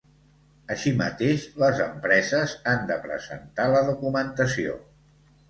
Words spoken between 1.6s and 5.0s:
les empreses han de presentar la documentació.